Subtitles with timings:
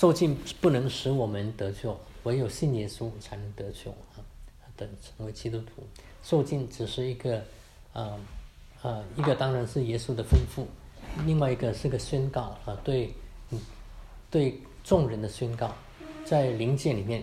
[0.00, 4.24] 受尽不能使我们得救，唯有信耶稣才能得救啊！
[4.74, 5.86] 等成为基督徒，
[6.22, 7.44] 受尽只是一个，
[7.92, 8.18] 呃，
[8.80, 10.64] 呃，一个当然是耶稣的吩咐，
[11.26, 13.12] 另外一个是个宣告啊，对，
[14.30, 15.70] 对众人的宣告，
[16.24, 17.22] 在灵界里面，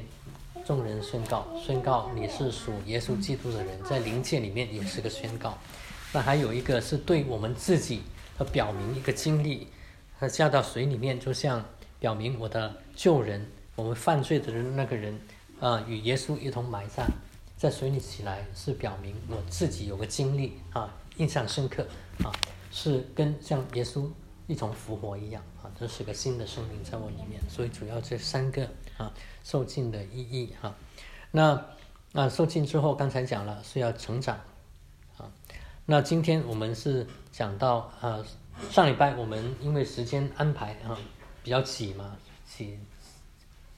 [0.63, 5.57] 众人宣告，宣告你是属耶稣基督的人，在灵界里面也是个宣告。
[6.13, 8.03] 那还有一个是对我们自己
[8.37, 9.67] 和表明一个经历，
[10.19, 11.65] 他下到水里面，就像。
[11.99, 13.45] 表明我的旧人，
[13.75, 15.19] 我们犯罪的人那个人，
[15.59, 17.05] 啊，与耶稣一同埋葬，
[17.57, 21.87] 在水里起来，是表明我自己有个经历啊，印象深刻
[22.23, 22.31] 啊，
[22.71, 24.07] 是跟像耶稣
[24.45, 27.41] 一同复活一样啊，这是个新的生命在我里面。
[27.49, 29.11] 所以主要这三个啊，
[29.43, 30.75] 受尽的意义哈。
[31.31, 31.65] 那
[32.11, 34.39] 那受尽之后，刚才讲了是要成长
[35.17, 35.31] 啊。
[35.85, 38.23] 那今天我们是讲到啊，
[38.69, 40.95] 上礼拜我们因为时间安排啊。
[41.47, 42.13] 比较挤嘛，
[42.45, 42.77] 挤，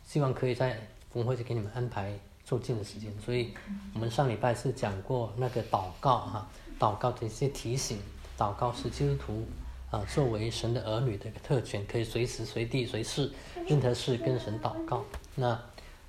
[0.04, 0.76] 希望可以在
[1.14, 2.12] 峰会就给你们安排
[2.44, 3.14] 就近的时间。
[3.24, 3.54] 所以，
[3.94, 8.00] 我们上礼拜是讲过那个祷告哈，祷告的一些提醒。
[8.36, 9.46] 祷告是基督徒
[9.92, 13.32] 啊，作为神的儿女的一个特权，可以随时随地随时
[13.68, 15.06] 任何事跟神祷告。
[15.36, 15.54] 那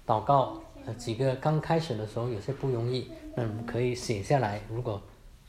[0.06, 4.62] 祷告呃几个刚开始的时候有些不容易，那我们可以写下来。
[4.70, 4.98] 如果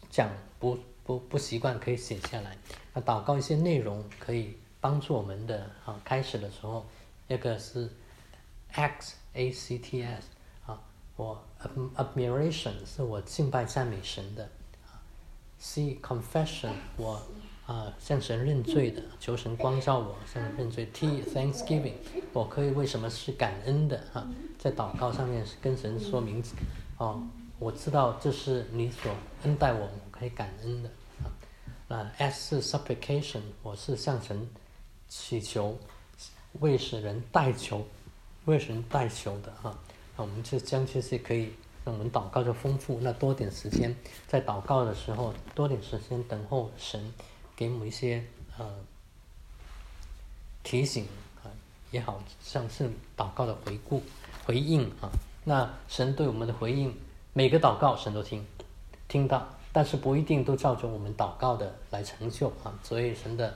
[0.09, 2.57] 讲不不不习惯，可以写下来。
[2.93, 4.57] 那祷告一些内容可以。
[4.81, 6.83] 帮助我们的啊，开始的时候，
[7.27, 7.87] 那个是
[8.71, 10.27] X A C T S
[10.65, 10.81] 啊，
[11.15, 11.39] 我
[11.95, 14.49] admiration 是我敬拜赞美神的
[15.59, 17.21] ，C confession 我
[17.67, 20.87] 啊向神认罪的，求神光照我向神认罪。
[20.87, 21.93] T Thanksgiving
[22.33, 26.43] 我可以为什么是感恩的啊，在祷告上面跟神说明
[26.97, 27.21] 哦，
[27.59, 30.89] 我知道这是你所恩待我，我可以感恩的
[31.23, 31.29] 啊。
[31.87, 34.49] 那 S 是 supplication 我是向神。
[35.13, 35.77] 祈求
[36.61, 37.85] 为使人代求，
[38.45, 39.77] 为使人代求的哈，
[40.15, 41.51] 那我们就将这些可以
[41.83, 42.97] 让我们祷告就丰富。
[43.01, 43.93] 那多点时间
[44.25, 47.13] 在祷告的时候，多点时间等候神
[47.57, 48.23] 给我们一些
[48.57, 48.73] 呃
[50.63, 51.05] 提醒
[51.43, 51.51] 啊，
[51.91, 54.01] 也好像是祷告的回顾
[54.45, 55.11] 回应啊。
[55.43, 56.95] 那神对我们的回应，
[57.33, 58.45] 每个祷告神都听
[59.09, 62.79] 听到，但是不一定都照着我们祷告的来成就啊。
[62.81, 63.53] 所以神的。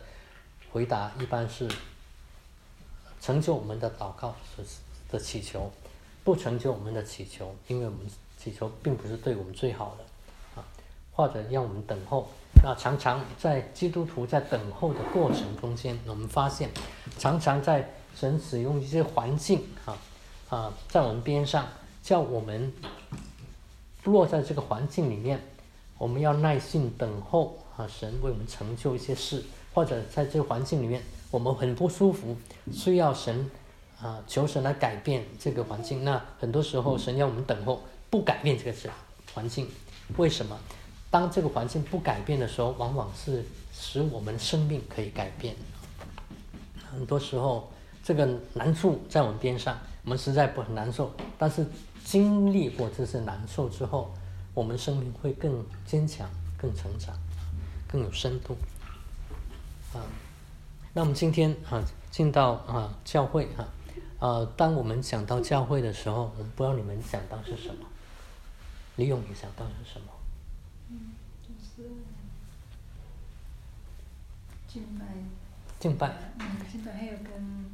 [0.76, 1.66] 回答一般是
[3.22, 4.62] 成就我们的祷告是
[5.10, 5.72] 的祈求，
[6.26, 8.00] 不成就我们的祈求，因为我们
[8.38, 10.04] 祈求并不是对我们最好的
[10.60, 10.68] 啊，
[11.14, 12.28] 或者让我们等候。
[12.62, 16.70] 那常常在基督徒在等候的过程中间，我们发现
[17.18, 19.98] 常常在神使用一些环境啊
[20.50, 21.70] 啊，在我们边上，
[22.04, 22.74] 叫我们
[24.04, 25.42] 落在这个环境里面，
[25.98, 29.42] 我们要耐心等候啊，神为我们成就一些事。
[29.76, 32.38] 或者在这个环境里面，我们很不舒服，
[32.72, 33.52] 需要神
[34.02, 36.06] 啊，求神来改变这个环境。
[36.06, 38.90] 那很多时候，神要我们等候，不改变这个
[39.34, 39.68] 环境。
[40.16, 40.58] 为什么？
[41.12, 43.44] 当这个环境不改变的时候，往往是
[43.74, 45.54] 使我们生命可以改变。
[46.90, 47.70] 很多时候，
[48.02, 51.12] 这个难处在我们边上，我们实在不很难受。
[51.38, 51.66] 但是
[52.06, 54.14] 经历过这些难受之后，
[54.54, 57.14] 我们生命会更坚强、更成长、
[57.90, 58.56] 更有深度。
[59.96, 60.06] 啊，
[60.94, 63.66] 那我们今天啊进到啊教会哈，
[64.20, 67.86] 呃，当我们讲到教会的时候，我不知道你们想到是什么？
[68.98, 70.08] 李勇，你想到是什么？
[70.90, 71.90] 嗯，就是
[74.68, 75.06] 敬拜。
[75.80, 76.14] 敬拜。
[76.40, 77.66] 嗯，敬拜还有跟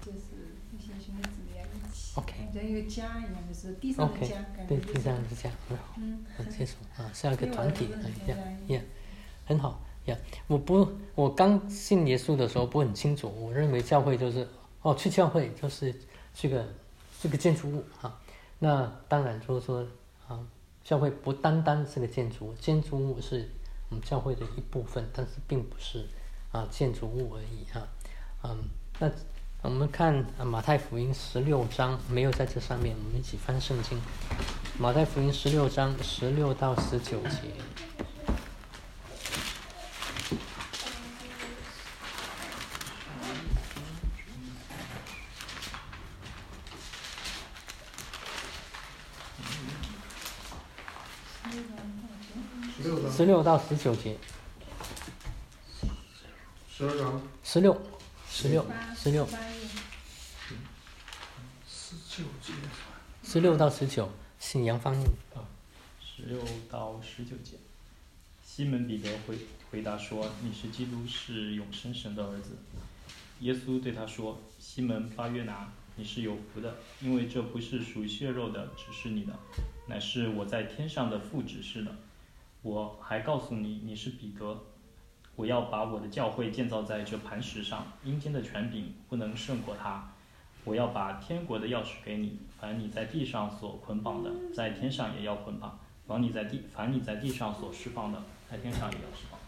[0.00, 2.12] 就是一些兄弟姊妹一起。
[2.14, 2.34] OK。
[2.54, 4.36] 像一个家一样，就是地上的家。
[4.68, 5.94] 对，地上的家，很好。
[5.98, 6.24] 嗯。
[6.36, 8.82] 很清楚啊，像一个团体一样，一样，
[9.46, 9.80] 很好。
[10.46, 14.46] 我不，我刚信耶稣的时候不很清楚，我认为教会就是
[14.82, 15.94] 哦，去教会就是
[16.34, 16.64] 这个
[17.20, 18.18] 这个建筑物啊。
[18.58, 19.86] 那当然就是说
[20.28, 20.38] 啊，
[20.84, 23.48] 教会不单单是个建筑物，建筑物是
[23.88, 26.06] 我们教会的一部分，但是并不是
[26.52, 27.86] 啊建筑物而已哈。
[28.42, 28.58] 嗯，
[28.98, 29.10] 那
[29.62, 34.00] 我们看马太福音十六章，没有在这上面，我们一起翻圣经。
[34.78, 37.52] 马太福音十六章十六到十九节。
[53.20, 54.16] 十六到十九节。
[56.70, 57.20] 十二章。
[57.44, 57.78] 十六，
[58.26, 59.28] 十六，十六。
[61.68, 62.54] 十九节。
[63.22, 64.94] 十六到十九，信阳方。
[65.34, 65.44] 啊，
[66.02, 67.58] 十六到十九节。
[68.42, 69.36] 西门彼得回
[69.70, 72.56] 回答说：“你是基督，是永生神的儿子。”
[73.40, 79.38] 耶稣对他说：“西门巴约拿，你是有福的，因为这不是属血肉的指示你的，
[79.88, 81.94] 乃是我在天上的父指示的。
[82.62, 84.58] 我还告诉你，你是彼得，
[85.36, 90.12] 我要把我的教会建造在这磐石上，阴间的权柄不能胜过他。
[90.64, 95.70] 我要把天国的钥匙给你，凡你在地上所捆绑的，在天上也要捆绑；
[96.06, 99.40] 凡你在地，凡你在地上所释放的，在天上也要释放。”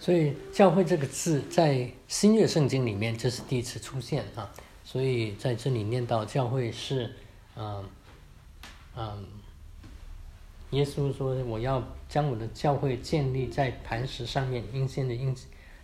[0.00, 4.48] 所以“教会”这个字在新约圣经里面这是第一次出现啊，
[4.84, 7.14] 所以在这里念到教会是，
[7.56, 7.84] 嗯，
[8.96, 9.26] 嗯，
[10.70, 15.36] 耶稣说我要将我的教会建立在磐石上面，阴间的阴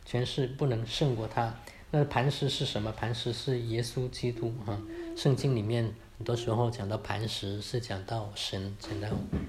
[0.05, 1.55] 权势不能胜过他。
[1.91, 2.91] 那磐石是什么？
[2.93, 4.81] 磐石是耶稣基督啊。
[5.17, 5.85] 圣经里面
[6.19, 9.09] 很多时候讲到磐石是讲到神，讲到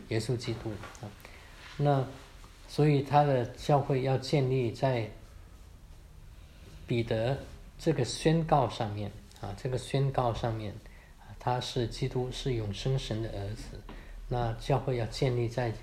[0.10, 0.70] 耶稣基督
[1.02, 1.10] 啊。
[1.78, 2.06] 那
[2.68, 5.10] 所以他的教会要建立在
[6.86, 7.38] 彼得
[7.80, 9.12] 这个宣告上面
[9.42, 10.74] 啊，这个宣告上面，
[11.40, 13.80] 他是基督，是永生神的儿子。
[14.28, 15.74] 那教会要建立在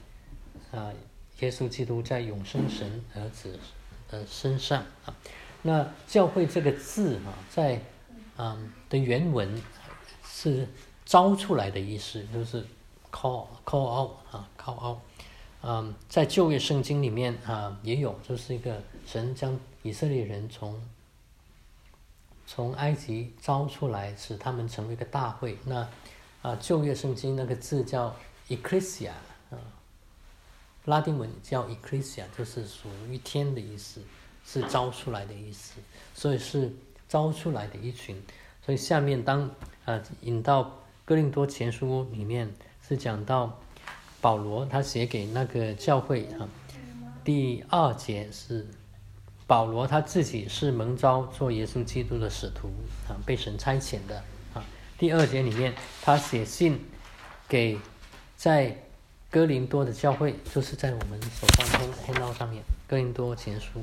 [0.72, 0.92] 啊，
[1.40, 3.58] 耶稣基督在永生神儿子
[4.08, 5.14] 的身上啊。
[5.62, 7.80] 那教会这个字啊，在
[8.36, 8.58] 啊
[8.90, 9.62] 的原文
[10.24, 10.66] 是
[11.04, 12.66] 招出来的意思，就是
[13.12, 14.98] call call out 啊，call out。
[15.64, 20.82] 嗯，在旧约圣经里面啊，也有，就是一个神将以色列人从
[22.44, 25.56] 从埃及招出来，使他们成为一个大会。
[25.64, 25.88] 那
[26.42, 28.12] 啊，旧约圣经那个字叫
[28.48, 29.12] ecclesia，
[30.84, 34.00] 拉丁文叫 ecclesia，就是属于天的意思，
[34.44, 35.81] 是招出来的意思，
[36.14, 36.73] 所以是
[37.08, 38.20] 招出来的一群。
[38.64, 39.50] 所以下面当
[39.84, 42.52] 啊引到哥林多前书里面
[42.87, 43.58] 是讲到。
[44.23, 46.49] 保罗他写给那个教会啊，
[47.25, 48.64] 第二节是
[49.49, 52.69] 保罗他自己是蒙召做耶稣基督的使徒
[53.08, 54.23] 啊，被神差遣的
[54.55, 54.64] 啊。
[54.96, 56.78] 第二节里面他写信
[57.49, 57.76] 给
[58.37, 58.85] 在
[59.32, 63.82] 哥林多的教会，就是在我们手上黑黑道上面，哥林多前书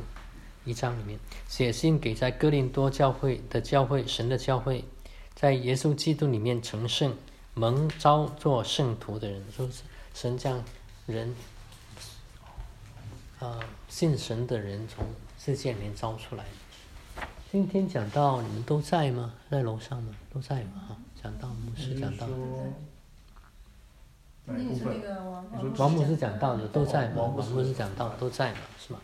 [0.63, 1.18] 一章里面
[1.48, 4.86] 写信给在哥林多教会的教会神的教会，
[5.34, 7.18] 在耶稣基督里面成圣
[7.56, 9.81] 蒙召做圣徒的人，就是？
[10.13, 10.63] 神将
[11.07, 11.36] 人，
[13.40, 15.04] 啊，信神的人从
[15.40, 16.45] 世界里面招出来。
[17.52, 19.34] 今天讲到你们都在吗？
[19.50, 20.13] 在楼上吗？
[20.31, 20.86] 都在吗？
[20.90, 22.28] 哈，讲到牧师讲到。
[24.50, 27.24] 王王牧师讲到的都在嘛？
[27.24, 28.60] 王母是讲到都在嘛？
[28.80, 29.00] 是吧？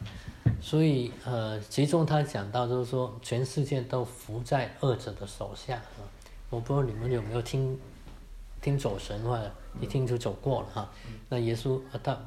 [0.62, 6.01] 所以呃，其中他讲到就是说，全世界都伏在恶者的手下啊。
[6.50, 7.80] 我不知道你们有没有听
[8.62, 9.42] 听走神话。
[9.81, 10.89] 一听就走过了哈，
[11.27, 12.18] 那耶稣他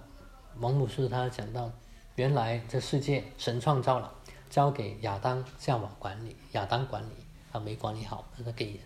[0.60, 1.72] 王母是他讲到，
[2.14, 4.12] 原来这世界神创造了，
[4.50, 7.08] 交给亚当夏娃管理，亚当管理
[7.50, 8.78] 他没管理好，他给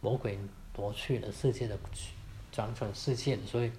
[0.00, 0.38] 魔鬼
[0.72, 1.76] 夺去了世界的
[2.56, 3.70] 掌权世界，所以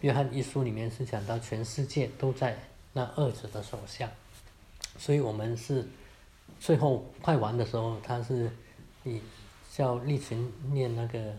[0.00, 2.58] 约翰一书里面是讲到全世界都在
[2.92, 4.10] 那二者的手下，
[4.98, 5.86] 所以我们是
[6.58, 8.50] 最后快完的时候，他是
[9.04, 9.20] 以
[9.72, 11.32] 叫立群念那个。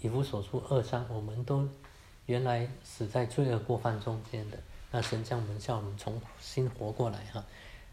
[0.00, 1.68] 以弗所书二章，我们都
[2.26, 4.56] 原来死在罪恶过犯中间的，
[4.92, 7.44] 那神将我们叫我们重新活过来哈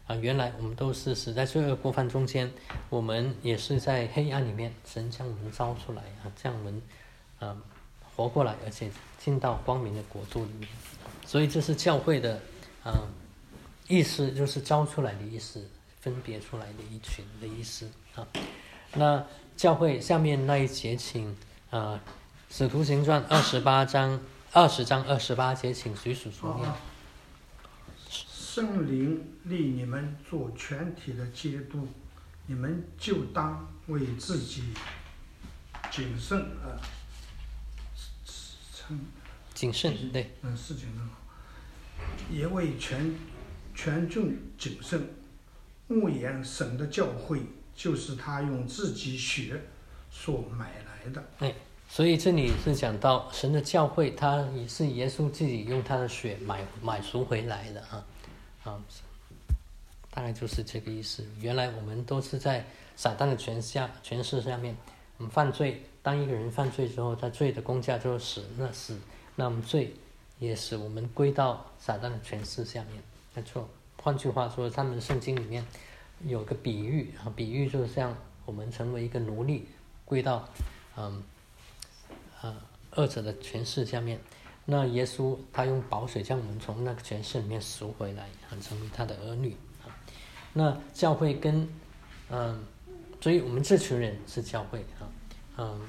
[0.05, 0.15] 啊！
[0.17, 2.53] 原来我们都是死在罪恶过犯中间，
[2.91, 6.79] 我们也是在黑暗里面，神将我们招出来啊，将我们
[7.39, 7.55] 啊
[8.15, 10.69] 活过来，而且进到光明的国度里面。
[11.25, 12.41] 所以这是教会的
[12.83, 13.07] 啊
[13.87, 15.67] 意思，就是招出来的意思，
[16.01, 18.27] 分别出来的一群的意思啊。
[18.93, 19.25] 那
[19.57, 21.35] 教会下面那一节，请。
[21.71, 21.99] 啊，
[22.57, 24.17] 《使徒行传》二十八章
[24.53, 26.71] 二十章二十八节，请随属说念。
[28.09, 31.85] 圣灵立你们做全体的监督，
[32.45, 34.63] 你们就当为自己
[35.91, 36.79] 谨慎啊，
[38.87, 38.99] 称
[39.53, 43.13] 谨慎对，嗯，是谨慎，也为全
[43.73, 45.09] 全众谨慎，
[45.87, 47.41] 牧言神的教诲，
[47.75, 49.61] 就是他用自己血
[50.11, 51.23] 所买来的。
[51.39, 51.53] 哎。
[51.87, 58.03] 所以这里是讲到神的教会，他也是耶稣自己用他的血买买赎回来的啊，
[58.63, 58.83] 啊，
[60.09, 61.23] 大概就是这个意思。
[61.39, 62.65] 原来我们都是在
[62.95, 64.75] 撒旦的权下权势下面，
[65.17, 65.85] 我们犯罪。
[66.05, 68.95] 当一个人犯罪之后，他罪的公价就是死，那死，
[69.35, 69.91] 那我们罪
[70.37, 73.01] 也使我们归到撒旦的权势下面。
[73.33, 73.67] 没错，
[74.03, 75.65] 换句话说，他们圣经里面
[76.27, 79.67] 有个比喻啊，比喻就是像我们成为一个奴隶，
[80.05, 80.47] 归到
[80.95, 81.23] 嗯。
[82.41, 82.55] 啊，
[82.91, 84.19] 二者的权势下面，
[84.65, 89.89] 那耶稣他用宝水将我们从那个权势里面赎回来，啊成为他的儿女啊。
[90.53, 91.67] 那教会跟
[92.29, 92.63] 嗯，
[93.19, 95.09] 所以我们这群人是教会啊，
[95.57, 95.79] 嗯，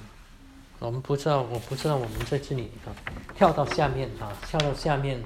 [0.78, 2.94] 我们不知道，我不知道我们在这里啊，
[3.34, 5.22] 跳到下面啊，跳到下面，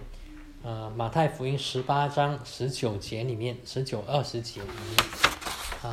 [0.63, 5.93] 呃，马太福音十八章十九节里面，十九二十节里面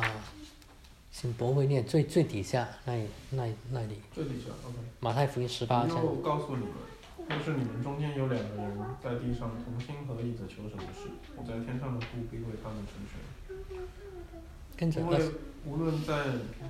[1.12, 2.92] 请博会念最最底下那
[3.30, 4.76] 那那里，最底下，OK。
[5.00, 13.20] 马太福音十八章，又告诉你们，就是你们中间有两个人在地上同心合意的求什么事，我在天上的父必为他们成全。
[14.78, 15.18] 跟着因为
[15.66, 16.14] 无论在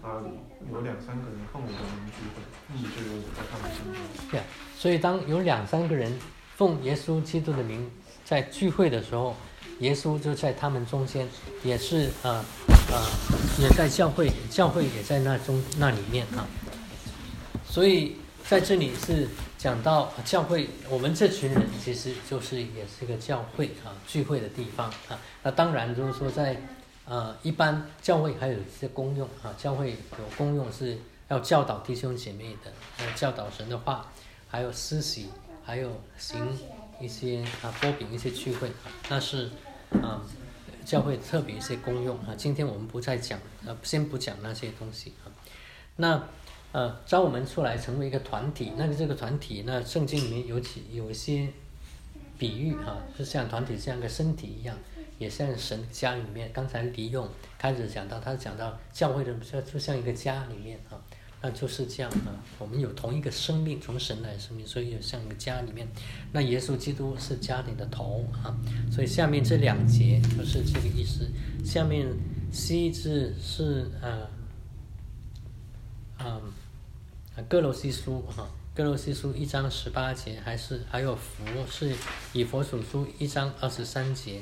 [0.02, 0.30] 哪里
[0.72, 2.42] 有两三个人奉我的名聚会，
[2.74, 3.92] 你就有我在他们中
[4.30, 4.42] 间。
[4.76, 6.10] 所以当有两三个人
[6.56, 7.88] 奉耶稣基督的名
[8.24, 9.36] 在聚会的时候，
[9.80, 11.28] 耶稣就在他们中间，
[11.62, 12.42] 也是呃
[12.90, 13.06] 呃
[13.60, 16.48] 也在教会，教会也在那中那里面啊。
[17.64, 25.20] 所以在这里是讲到教会，我们这群人其实就是也是一个教会啊聚会的地方啊。
[25.42, 26.56] 那当然就是说在
[27.08, 30.98] 呃一般教会还有一些功用啊，教会有功用是
[31.28, 32.72] 要教导弟兄姐妹的，
[33.04, 34.12] 要教导神的话，
[34.48, 35.28] 还有施洗，
[35.64, 36.46] 还有行
[37.00, 38.70] 一些啊波饼一些聚会，
[39.08, 39.50] 那是
[40.02, 40.22] 啊
[40.84, 42.34] 教会特别一些功用啊。
[42.36, 45.32] 今天我们不再讲，呃，先不讲那些东西啊。
[45.96, 46.22] 那
[46.72, 51.48] 呃，招我们出来成为一个团体，那个这个团体，那圣经里面有几有一些
[52.38, 54.76] 比喻哈、就像团体像个身体一样，
[55.18, 56.50] 也像神家里面。
[56.52, 60.96] 刚才李勇开始讲到，他讲到教会的就就像一个家里面啊，
[61.42, 62.32] 那就是这样啊。
[62.58, 65.86] 我们有同一个生命，从神来生命，所以有像一个家里面。
[66.32, 68.56] 那耶稣基督是家里的头啊，
[68.90, 71.28] 所以下面这两节就是这个意思。
[71.64, 72.06] 下面
[72.52, 74.28] 西字是呃。
[76.20, 76.42] 嗯，
[77.48, 78.44] 各罗西书哈，
[78.74, 81.94] 各罗西书一章十八节，还是还有福是
[82.32, 84.40] 以佛所书一章二十三节，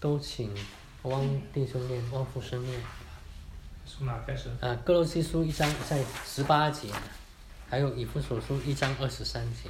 [0.00, 0.50] 都请
[1.02, 2.80] 汪弟兄念，汪父生念。
[3.86, 4.48] 从哪开始？
[4.62, 6.88] 啊，各罗西书一章在十八节，
[7.68, 9.68] 还有以弗所书一章二十三节。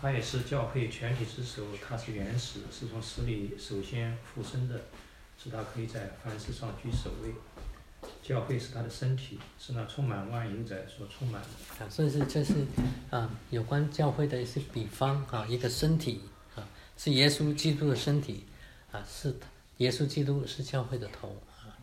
[0.00, 4.80] 他也是教会全体之首，他是原始，是从死里首先复生的，
[5.42, 7.34] 使他可以在凡事上居首位。
[8.22, 11.84] 教会是他的身体，是那充满万有者所充满的。
[11.84, 12.54] 啊，所以是这是
[13.10, 16.20] 啊，有关教会的一些比方啊，一个身体
[16.54, 16.62] 啊，
[16.96, 18.44] 是耶稣基督的身体
[18.92, 19.34] 啊，是
[19.78, 21.74] 耶稣基督是教会的头啊。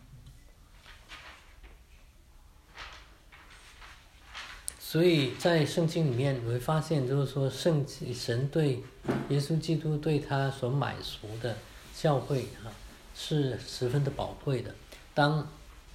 [4.78, 8.82] 所以在圣经里面，你会发现，就是说，圣神对
[9.28, 11.56] 耶稣基督对他所买赎的
[11.94, 12.72] 教会啊，
[13.14, 14.74] 是十分的宝贵的。
[15.14, 15.46] 当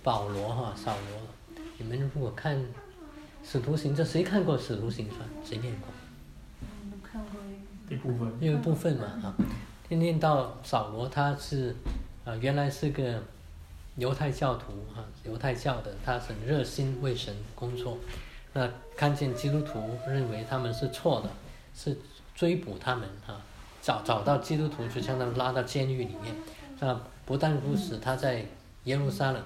[0.02, 2.58] 保罗哈，扫罗，你们如果看
[3.44, 5.20] 《使徒行传》，谁看过《使徒行传》？
[5.50, 5.90] 谁念过？
[7.04, 7.42] 看过
[7.90, 8.34] 一部分。
[8.40, 9.36] 有一部分嘛哈，
[9.88, 11.76] 天天到扫罗，他是
[12.26, 13.22] 啊，原来是个
[13.98, 17.98] 犹太教徒哈，犹太教的，他很热心为神工作。
[18.54, 21.30] 那看见基督徒认为他们是错的，
[21.76, 21.98] 是
[22.34, 23.40] 追捕他们哈，
[23.82, 26.34] 找找到基督徒就将他们拉到监狱里面。
[26.80, 28.46] 那不但如此，他在
[28.86, 29.44] 耶路撒冷。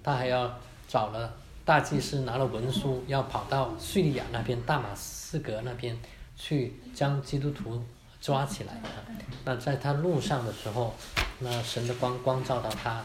[0.00, 1.34] 他还要找了
[1.66, 5.98] 大祭司，拿了文书，要跑到叙利亚那边大马士革那边
[6.34, 7.82] 去将基督徒
[8.20, 9.04] 抓起来啊。
[9.44, 10.94] 那在他路上的时候，
[11.38, 13.04] 那神的光光照到他，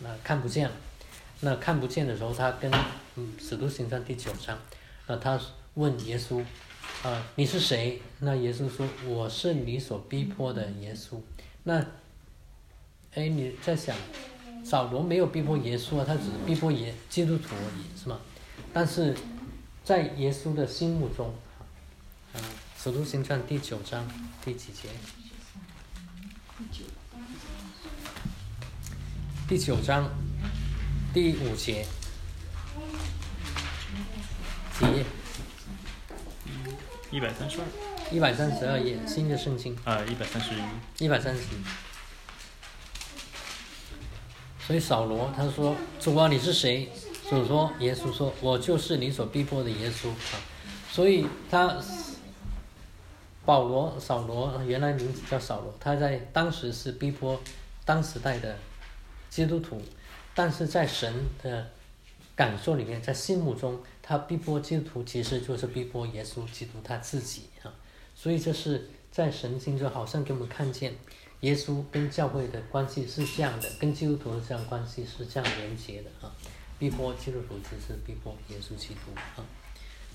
[0.00, 0.74] 那看不见了。
[1.40, 2.70] 那看不见的时候，他跟
[3.16, 4.58] 嗯使徒行传第九章，
[5.06, 5.40] 那他
[5.74, 6.44] 问耶稣，
[7.02, 8.02] 啊你是谁？
[8.20, 11.20] 那耶稣说我是你所逼迫的耶稣。
[11.64, 11.84] 那，
[13.14, 13.96] 哎你在想？
[14.64, 18.18] 扫罗没有逼迫耶稣啊，他只是逼迫耶基督徒而已，是吗？
[18.72, 19.16] 但是
[19.84, 21.26] 在耶稣的心目中，
[22.88, 24.02] 《使徒行传》第九章
[24.42, 24.88] 第几节？
[29.46, 30.08] 第九章
[31.12, 31.84] 第五节，
[34.78, 35.04] 几页？
[37.10, 37.66] 一百三十二。
[38.10, 39.76] 一百三十二页，新的圣经。
[39.84, 41.04] 啊，一百三十一。
[41.04, 41.46] 一百三十一。
[44.66, 46.90] 所以扫罗他说：“主啊，你是谁？”
[47.28, 50.40] 主说：“耶稣说，我就是你所逼迫的耶稣啊。”
[50.90, 51.78] 所以他
[53.48, 57.40] 保罗扫罗原来名字叫扫罗，他在当时是逼迫
[57.82, 58.54] 当时代的
[59.30, 59.80] 基督徒，
[60.34, 61.10] 但是在神
[61.42, 61.66] 的
[62.36, 67.72] 感受里面，在心目中，他逼迫基督徒其实就是逼迫耶稣基督他自己啊。
[68.14, 70.94] 所以这是在神心中好像给我们看见。
[71.40, 76.30] 耶稣跟教会的关系是这样的，跟基督徒的这样关系是这样连接的啊。
[76.78, 79.40] 逼迫基督徒就是逼迫耶稣基督啊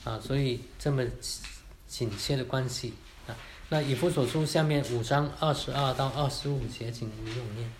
[0.03, 1.03] 啊，所以这么
[1.87, 2.93] 紧切的关系。
[3.73, 7.71] 那以弗所书下面五章二十二到二十五节，请李永念。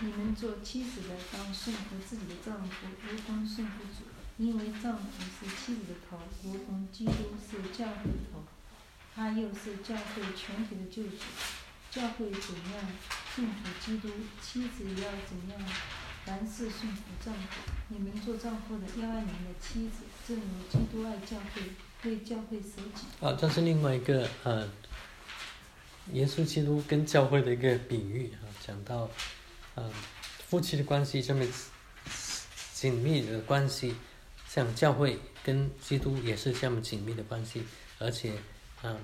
[0.00, 4.04] 你们做妻子的当顺服自己的丈夫，如同顺服主，
[4.36, 5.04] 因为丈夫
[5.40, 8.44] 是妻子的头，如同基督是教会的头，
[9.14, 11.24] 他又是教会全体的救主。
[11.90, 12.86] 教会怎样
[13.34, 14.10] 顺服基督，
[14.42, 15.58] 妻子要怎样
[16.24, 17.70] 凡事顺服丈夫。
[17.88, 23.04] 你们做丈夫的要爱你们的妻子，正如基督爱教会，为教会舍己。
[23.20, 24.66] 啊，这是另外一个呃，
[26.12, 29.08] 耶稣基督跟教会的一个比喻啊，讲到，
[29.74, 29.90] 嗯、
[30.48, 31.44] 夫妻的关系这么
[32.72, 33.94] 紧密的关系，
[34.48, 37.62] 像教会跟基督也是这么紧密的关系，
[37.98, 38.32] 而且，
[38.82, 38.98] 嗯、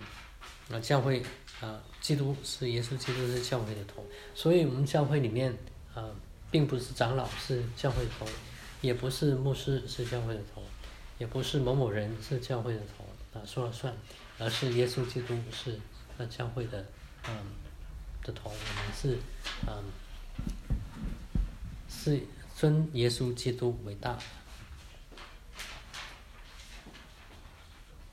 [0.70, 1.22] 啊，教会
[1.60, 5.54] 啊，基督是耶稣基督是教会的头，所以我们教会里面
[5.94, 6.08] 啊，
[6.50, 8.26] 并不是长老是教会的头，
[8.80, 10.62] 也不是牧师是教会的头，
[11.18, 13.94] 也不是某某人是教会的头啊说了算，
[14.38, 15.78] 而是耶稣基督是
[16.18, 16.84] 那教会的
[17.28, 17.32] 嗯
[18.24, 19.18] 的头，我们是
[19.66, 19.84] 嗯
[21.88, 22.20] 是
[22.56, 24.18] 尊耶稣基督为大。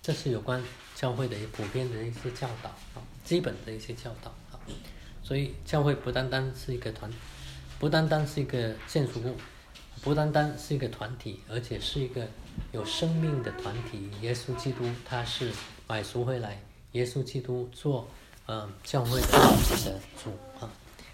[0.01, 0.63] 这是有关
[0.95, 4.59] 教会的普遍的一些教导啊，基本的一些教导啊。
[5.21, 7.11] 所以教会不单单是一个团，
[7.79, 9.35] 不单单是一个建筑物，
[10.01, 12.27] 不单单是一个团体，而且是一个
[12.71, 14.09] 有生命的团体。
[14.21, 15.51] 耶稣基督他是
[15.87, 16.59] 买赎回来，
[16.93, 18.07] 耶稣基督做
[18.47, 19.27] 嗯、呃教会的
[20.23, 20.69] 主啊。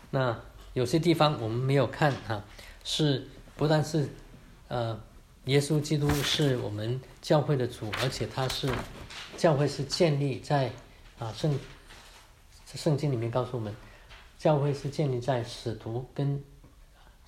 [0.09, 0.39] 那
[0.73, 2.43] 有些地方我们没有看啊，
[2.83, 3.27] 是
[3.57, 4.07] 不但是
[4.69, 4.97] 呃
[5.45, 8.69] 耶稣基督是我们教会的主，而且他是
[9.35, 10.71] 教会是建立在
[11.19, 11.59] 啊圣
[12.65, 13.75] 圣经里面告诉我们，
[14.39, 16.41] 教会是建立在使徒跟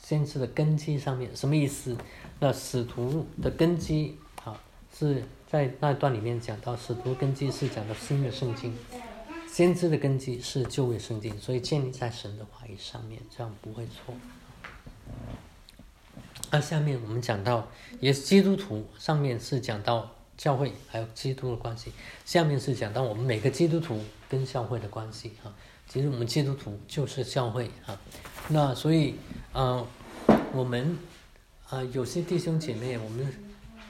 [0.01, 1.35] 先知的根基上面。
[1.35, 1.95] 什么意思？
[2.39, 4.59] 那使徒的根基啊
[4.93, 8.75] 是在那段里面讲到，使徒根基是讲到新的圣经，
[9.51, 14.13] 先知的根基是旧约圣经，所以建立在神的话语上面，这样不会错。
[16.51, 17.67] 那下面我们讲到，
[17.99, 21.91] 也是基督徒，上面是讲到教会还有基督的关系，
[22.25, 25.53] 下面是讲到我们每个基督徒跟教会的关系啊。
[25.87, 27.99] 其实我们基督徒就是教会啊。
[28.49, 29.15] 那所以，
[29.53, 29.87] 呃，
[30.53, 30.97] 我们
[31.67, 33.33] 啊、有些弟兄姐妹，我们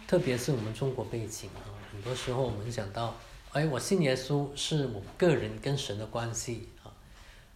[0.07, 3.13] 特别是我们中国背景啊，很多时候我们讲到，
[3.51, 6.87] 哎，我信耶稣是我个人跟神的关系啊。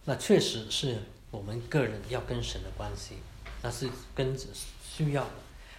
[0.04, 0.98] 那确实是
[1.30, 3.14] 我们个人要跟神的关系，
[3.62, 4.36] 那是跟
[4.84, 5.26] 需要。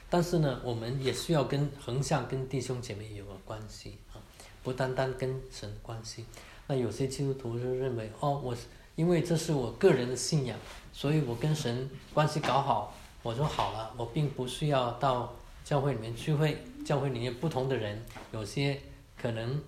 [0.10, 4.18] 但是呢，我们也需要跟横向跟弟兄姐妹有个关系啊，
[4.64, 6.26] 不单单跟神关系。
[6.66, 8.58] 那有些基督徒就认为，哦，我
[8.96, 10.58] 因为这是我个人的信仰，
[10.94, 16.64] 所以我跟神关系搞好，我就好了，我并不需要到教会里面聚会。
[16.84, 18.82] 教会里面不同的人，有些
[19.16, 19.62] 可能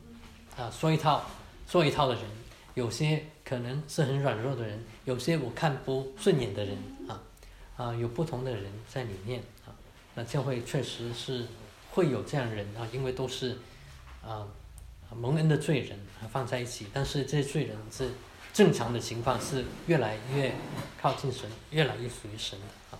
[0.57, 1.23] 啊说一套
[1.67, 2.23] 做一套的人，
[2.73, 6.75] 有些可能是很软弱的人，有些我看不顺眼的人
[7.07, 7.21] 啊
[7.77, 9.69] 啊，有不同的人在里面啊。
[10.15, 11.45] 那教会确实是
[11.91, 13.55] 会有这样的人啊，因为都是
[14.25, 14.47] 啊
[15.15, 18.09] 蒙恩的罪人啊放在一起，但是这些罪人是
[18.53, 20.53] 正常的情况是越来越
[21.01, 22.99] 靠近神，越来越属于神的啊。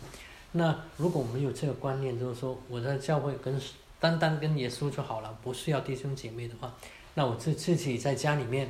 [0.54, 3.62] 那如果我们有这个观念，就是说我在教会跟
[4.00, 6.74] 单单跟耶稣就好了，不需要弟兄姐妹的话，
[7.14, 8.68] 那我自自己在家里面，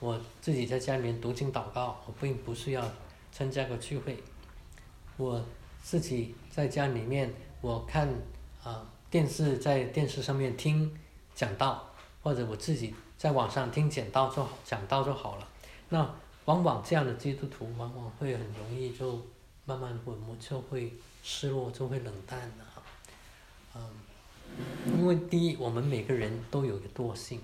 [0.00, 2.82] 我自己在家里面读经祷告，我并不需要
[3.30, 4.16] 参加个聚会，
[5.18, 5.44] 我
[5.82, 8.08] 自己在家里面，我看
[8.64, 10.90] 啊、电视，在电视上面听
[11.34, 11.90] 讲道，
[12.22, 15.48] 或者我自己在网上听讲道就讲道就好了。
[15.92, 16.10] 那
[16.46, 19.20] 往往这样的基督徒，往往会很容易就
[19.66, 20.90] 慢慢会就会
[21.22, 22.82] 失落，就会冷淡了哈。
[23.74, 23.90] 嗯，
[24.86, 27.38] 因为第一，我们每个人都有一个惰性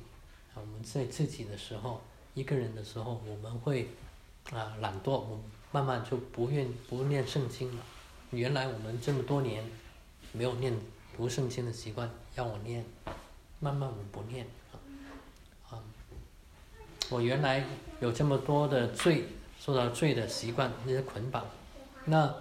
[0.55, 2.01] 啊，我们在自己的时候，
[2.33, 3.91] 一个人的时候，我们会
[4.51, 7.85] 啊懒惰，我们慢慢就不愿不念圣经了。
[8.31, 9.63] 原来我们这么多年
[10.33, 10.75] 没有念
[11.15, 12.83] 读圣经的习惯，要我念，
[13.61, 14.47] 慢慢我不念。
[17.11, 17.65] 我原来
[18.01, 19.25] 有这么多的罪，
[19.59, 21.45] 受到罪的习惯那些捆绑，
[22.05, 22.35] 那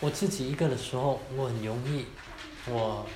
[0.00, 2.06] 我自己一个的时候，我很容易
[2.68, 3.06] 我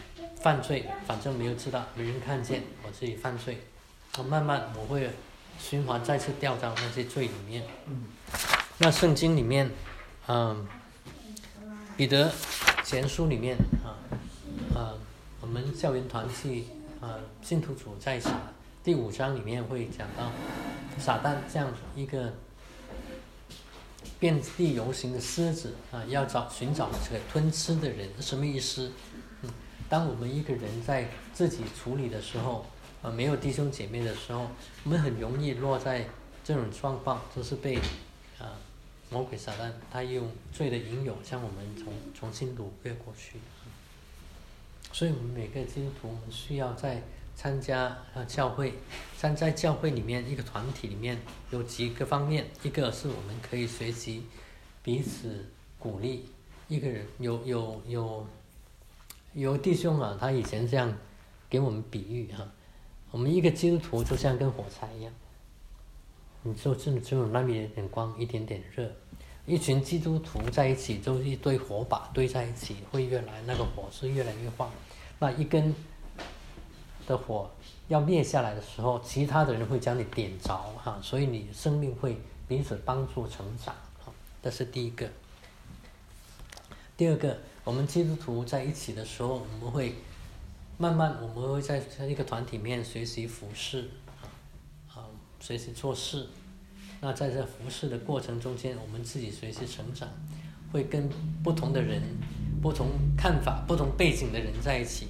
[0.40, 3.58] 犯罪，反正没有知道，没人看见我自己犯罪，
[4.18, 5.10] 我慢慢我会
[5.58, 7.62] 循环再次掉到那些罪里面。
[7.86, 8.04] 嗯
[8.78, 9.70] 那圣经里面，
[10.26, 10.66] 嗯，
[11.96, 12.30] 彼得
[12.84, 13.94] 前书里面啊，
[14.74, 14.94] 啊，
[15.40, 16.66] 我们校园团契
[17.00, 18.28] 啊，信徒组在一起，
[18.84, 20.30] 第五章里面会讲到
[20.98, 22.30] 撒旦这样一个
[24.20, 28.92] 遍地游行的狮子啊，要找寻找这个吞吃的人，什么意思？
[29.40, 29.48] 嗯，
[29.88, 32.66] 当我们一个人在自己处理的时候，
[33.00, 34.50] 啊，没有弟兄姐妹的时候，
[34.84, 36.06] 我们很容易落在
[36.44, 37.78] 这种状况，就是被
[38.38, 38.52] 啊
[39.08, 43.38] 魔鬼撒旦他用罪的引诱将我们重重新掳掠过去。
[44.92, 47.02] 所以，我们每个基督徒，我们需要在
[47.36, 47.82] 参加
[48.14, 48.74] 啊教会，
[49.18, 51.18] 站在教会里面一个团体里面
[51.50, 54.24] 有几个方面，一个是我们可以学习
[54.82, 55.44] 彼此
[55.78, 56.26] 鼓励，
[56.68, 58.26] 一个人有有有
[59.34, 60.96] 有弟兄啊，他以前这样
[61.50, 62.48] 给我们比喻哈，
[63.10, 65.12] 我们一个基督徒就像跟火柴一样，
[66.42, 68.90] 你就只只有那么一点光，一点点热，
[69.44, 74.70] 一群基督徒在一起，就是一堆火把堆在一起，会越来那个火是越来越旺，
[75.18, 75.74] 那一根
[77.06, 77.50] 的火
[77.88, 84.12] 要灭下来的时候，其他的人会将你点着哈，所以你生命会彼此帮助成长哈，
[84.42, 85.08] 这是第一个。
[86.96, 89.94] 第二个，我们基督徒在一起的时候，我们会
[90.78, 93.90] 慢慢，我们会在在一个团体里面学习服侍，
[94.88, 95.04] 啊，
[95.40, 96.28] 学习做事。
[97.00, 100.08] 那在这服侍的过程中间，我们自己学习成长，
[100.72, 101.10] 会跟
[101.42, 102.00] 不同的人、
[102.62, 105.08] 不同看法、不同背景的人在一起。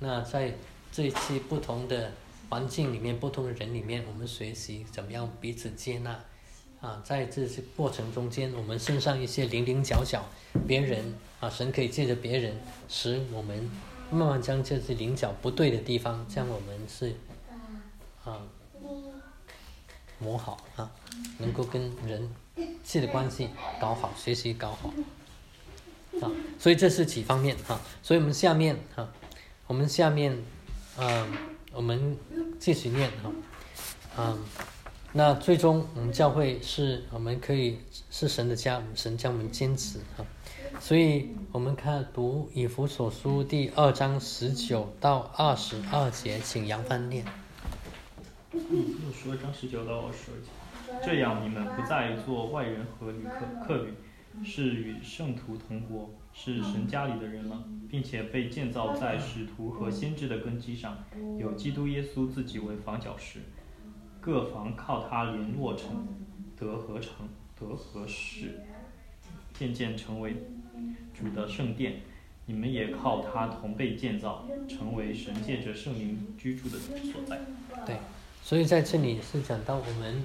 [0.00, 0.52] 那在
[0.96, 2.10] 这一期不同的
[2.48, 6.18] 环境里面、不同的人里面，我们学习怎么样彼此接纳。
[6.80, 10.24] 啊，在这些过程中间，我们身上一些零零角角，
[10.66, 13.70] 别人啊，神可以借着别人，使我们
[14.10, 17.14] 慢慢将这些棱角不对的地方，将我们是
[18.24, 18.40] 啊
[20.18, 20.90] 磨好啊，
[21.36, 22.34] 能够跟人
[22.82, 24.94] 际的关系搞好，学习搞好
[26.22, 26.32] 啊。
[26.58, 27.78] 所以这是几方面哈。
[28.02, 29.06] 所以我们下面哈，
[29.66, 30.42] 我们下面
[30.98, 31.26] 嗯，
[31.72, 32.16] 我们
[32.58, 33.30] 继续念哈，
[34.18, 34.38] 嗯。
[35.12, 37.78] 那最终，我们教会是我们可以
[38.10, 40.26] 是神的家，神将我们坚持哈。
[40.78, 47.24] 所以我们看读以弗所书第二章十九到二十二节，请杨帆念。
[48.52, 48.60] 又
[49.10, 53.94] 说章十九到二十二节，这样你们不再做外人和旅客客旅，
[54.44, 60.98] 是与圣徒同国，是神家里的人了，并且被建造在使徒和先知的根基上，
[61.38, 63.40] 有基督耶稣自己为房角石。
[64.20, 66.06] 各房靠它联络成，
[66.58, 68.60] 得合成，得合适，
[69.54, 70.34] 渐渐成为
[71.14, 72.00] 主的圣殿。
[72.44, 77.40] 你们也靠它同被建造，成为神借着圣灵居住的所在。
[77.84, 77.96] 对，
[78.42, 80.22] 所以在这里是讲到我们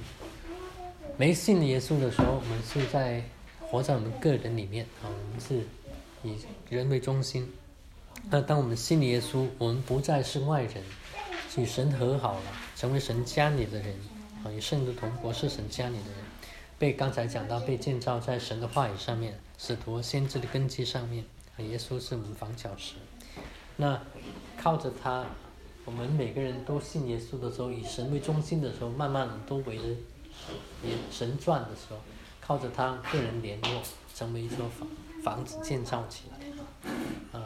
[1.17, 3.23] 没信耶稣的时候，我们是在
[3.59, 5.65] 活在我们个人里面啊，我们是
[6.23, 6.37] 以
[6.69, 7.51] 人为中心。
[8.29, 10.83] 那当我们信耶稣，我们不再是外人，
[11.57, 12.43] 与神和好了。
[12.75, 13.95] 成为神家里的人，
[14.43, 16.23] 啊，与圣徒同国是神家里的人，
[16.79, 21.23] 被刚才讲到被建造在神的话语上面，使徒先知的根基上面，
[21.57, 22.95] 啊，耶稣是我们房角石。
[23.77, 24.01] 那
[24.57, 25.25] 靠着他，
[25.85, 29.83] 我们每个人都信耶稣的时候，以神为中心的时候，慢慢都围着
[31.11, 31.97] 神转的时候，
[32.39, 33.81] 靠着他个人联络，
[34.15, 34.87] 成为一座房
[35.23, 37.45] 房子建造起来，啊。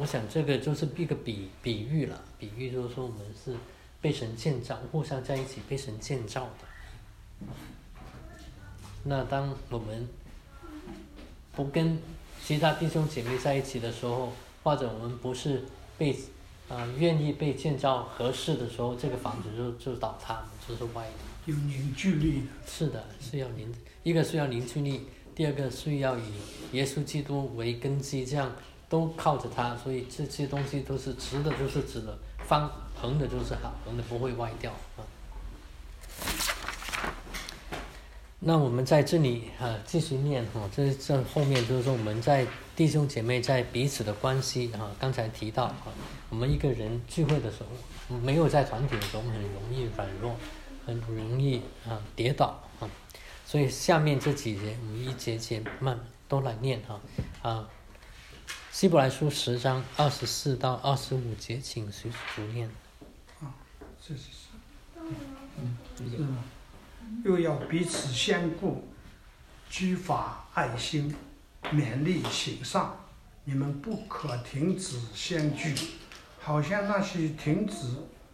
[0.00, 3.54] 我想这个就是一个比比喻了，比喻就是说我们是
[4.00, 7.46] 被神建造，互相在一起被神建造的。
[9.04, 10.08] 那当我们
[11.52, 11.96] 不跟
[12.44, 14.32] 其他弟兄姐妹在一起的时候，
[14.64, 15.64] 或者我们不是
[15.96, 16.18] 被
[16.68, 21.12] 啊愿意被建造合适的时候，这个房子就就倒塌，就是歪的。
[21.46, 22.46] 有凝聚力的。
[22.66, 26.22] 是的，是要凝，一个是要凝聚力，第二个是要以
[26.72, 28.50] 耶稣基督为根基，这样。
[28.88, 35.02] 都靠着它，所以这些东西都是直的，就是直的；方横的，就是好，横的不会歪掉啊。
[38.38, 42.46] 那我们在这里啊，继续念哈，这这后面就是说我们在
[42.76, 45.88] 弟兄姐妹在彼此的关系啊，刚才提到啊，
[46.30, 47.64] 我们一个人聚会的时
[48.08, 50.36] 候，没有在团体的时候，很容易软弱，
[50.86, 52.62] 很容易啊跌倒。
[53.46, 57.00] 所以下面这几节，我们一节节慢都来念哈。
[57.42, 57.68] 啊。
[58.72, 62.68] 希伯来书十章二十四到二十五节，请随主念。
[63.40, 63.54] 啊，
[64.04, 64.48] 这是是，
[65.58, 66.44] 嗯，是吗？
[67.24, 68.86] 又要彼此相顾，
[69.70, 71.14] 激发爱心，
[71.72, 72.90] 勉励行善。
[73.44, 75.72] 你们不可停止相聚，
[76.40, 77.86] 好像那些停止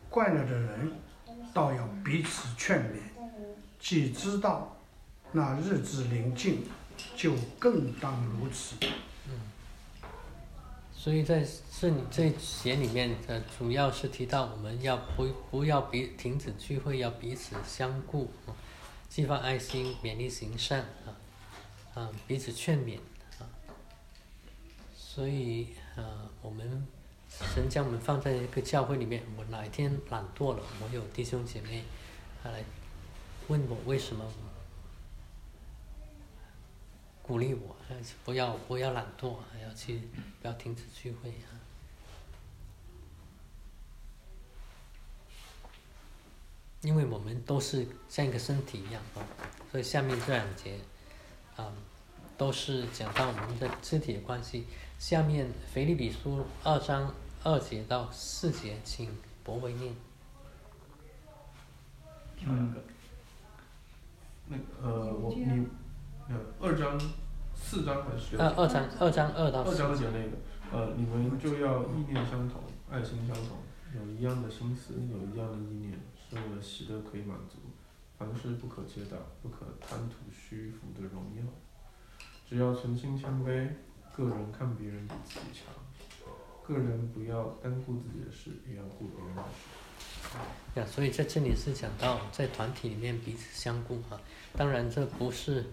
[0.08, 0.92] 惯了的人，
[1.52, 2.96] 倒要彼此劝勉。
[3.78, 4.74] 既知道
[5.32, 6.64] 那日子临近，
[7.16, 8.76] 就更当如此。
[9.26, 9.40] 嗯
[10.94, 11.44] 所以在
[11.80, 18.30] 这里这节里面，呃，主要是提到我们要不不要彼停止聚会，要彼此相顾，
[19.08, 21.10] 激发爱心，勉励行善，啊，
[21.94, 22.98] 啊，彼此劝勉，
[23.40, 23.50] 啊。
[24.96, 26.86] 所以，啊，我们
[27.28, 31.82] 神将我们放在一个教会里面，我哪一天懒惰了，我有弟兄姐妹，
[32.44, 32.62] 啊，来
[33.48, 34.24] 问我为什么
[37.22, 37.76] 鼓励我，
[38.24, 40.02] 不要不要懒惰，还要去
[40.40, 41.54] 不要停止聚会啊。
[46.82, 49.22] 因为我们都是像一个身体一样啊，
[49.70, 50.80] 所以下面这两节
[51.54, 51.72] 啊，
[52.36, 54.66] 都是讲到我们的肢体的关系。
[54.98, 59.94] 下面腓立比书二章二节到四节，请博维念。
[62.36, 62.82] 挑两个。
[64.48, 65.66] 那个呃，我你
[66.28, 66.98] 呃二章
[67.54, 70.36] 四章还是呃二章二章二到二章讲那个
[70.72, 73.58] 呃，你们就要意念相同，爱心相同，
[73.94, 77.58] 有一样的心思，有一样的意念，是为了喜乐可以满足。
[78.18, 81.42] 凡事不可结党，不可贪图虚浮的荣耀，
[82.48, 83.68] 只要存心谦卑，
[84.16, 85.74] 个人看别人比自己强，
[86.66, 90.80] 个人不要单顾自己的事，也要顾别人的事。
[90.80, 94.18] 呀，所以在这里是讲到在团体里面彼此相顾哈。
[94.56, 95.66] 当然，这不是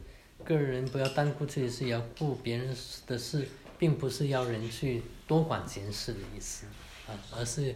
[0.43, 2.75] 个人不要单顾自己的事，也要顾别人
[3.05, 3.47] 的事，
[3.77, 6.65] 并不是要人去多管闲事的意思
[7.07, 7.75] 啊，而是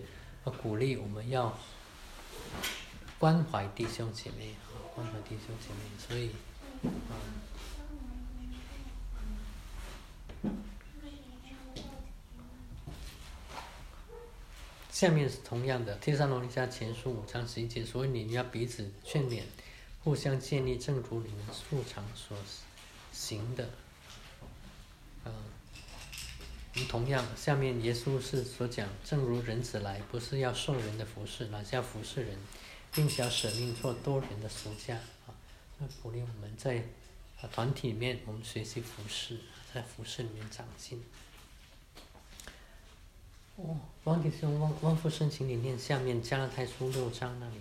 [0.62, 1.58] 鼓励我们要
[3.20, 5.80] 关怀弟兄姐妹啊，关怀弟兄姐妹。
[5.98, 6.32] 所以，
[7.10, 7.14] 啊，
[14.90, 19.42] 下面是同样的，《天山龙尼迦前书》五章十一节，所以你要彼此劝勉，
[20.04, 22.38] 互相建立，正如你们素常所
[23.12, 23.70] 行的。
[25.26, 25.34] 嗯，
[26.90, 32.38] 同样，下面耶稣是所讲，正如人子来，不是要受人的服侍，乃是要服侍人，
[32.92, 35.32] 并且要舍命做多人的赎价啊。
[35.78, 36.84] 那鼓励我们在
[37.42, 39.40] 啊团体里面，我们学习服侍，
[39.74, 41.02] 在服侍里面长进。
[43.56, 47.56] 哦，王弟兄，汪汪父申请里面下面加拉太书六章那里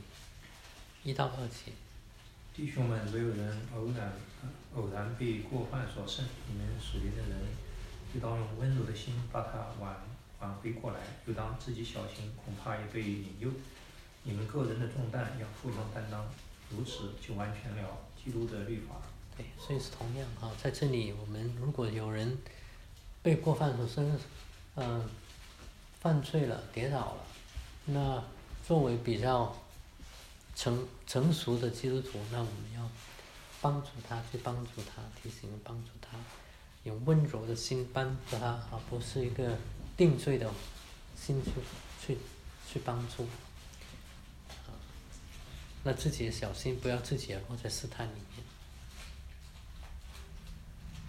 [1.04, 1.70] 一到二节，
[2.54, 4.12] 弟兄们，没有人偶然
[4.74, 7.40] 偶然被过犯所胜，你们属灵的人，
[8.12, 9.96] 就当用温柔的心把他挽
[10.40, 13.48] 挽回过来，就当自己小心，恐怕也被引诱。
[14.24, 16.26] 你们个人的重担要互相担当，
[16.70, 18.96] 如此就完全了基督的律法。
[19.34, 22.36] 对，所以是同样啊，在这里我们如果有人
[23.22, 24.18] 被过犯所胜，
[24.76, 25.08] 嗯、
[26.00, 27.24] 犯罪了，跌倒了，
[27.86, 28.22] 那
[28.62, 29.56] 作为比较
[30.54, 32.88] 成成熟的基督徒，那我们要
[33.60, 36.18] 帮助他，去帮助他，提醒帮助他，
[36.84, 39.56] 用温柔的心帮助他，而不是一个
[39.96, 40.50] 定罪的
[41.16, 41.50] 心去
[42.04, 42.18] 去
[42.70, 43.26] 去帮助。
[45.84, 48.44] 那自己也小心，不要自己也落在试探里面。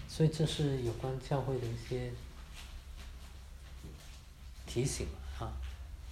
[0.10, 2.12] 所以这是有关教会的一些
[4.66, 5.06] 提醒
[5.40, 5.54] 啊，